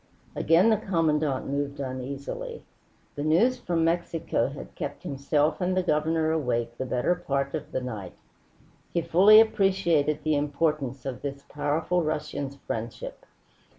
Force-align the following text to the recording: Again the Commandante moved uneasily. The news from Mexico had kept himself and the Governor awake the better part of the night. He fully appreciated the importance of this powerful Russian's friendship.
Again 0.35 0.71
the 0.71 0.77
Commandante 0.77 1.45
moved 1.47 1.79
uneasily. 1.79 2.63
The 3.13 3.21
news 3.21 3.59
from 3.59 3.83
Mexico 3.83 4.47
had 4.49 4.73
kept 4.73 5.03
himself 5.03 5.61
and 5.61 5.77
the 5.77 5.83
Governor 5.83 6.31
awake 6.31 6.75
the 6.79 6.87
better 6.87 7.13
part 7.13 7.53
of 7.53 7.71
the 7.71 7.81
night. 7.81 8.13
He 8.95 9.01
fully 9.03 9.39
appreciated 9.39 10.23
the 10.23 10.35
importance 10.35 11.05
of 11.05 11.21
this 11.21 11.43
powerful 11.47 12.01
Russian's 12.01 12.55
friendship. 12.55 13.27